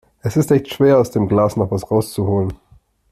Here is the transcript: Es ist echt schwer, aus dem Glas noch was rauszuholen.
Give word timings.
Es 0.23 0.35
ist 0.35 0.49
echt 0.49 0.69
schwer, 0.73 0.97
aus 0.97 1.11
dem 1.11 1.27
Glas 1.27 1.55
noch 1.57 1.69
was 1.69 1.91
rauszuholen. 1.91 2.53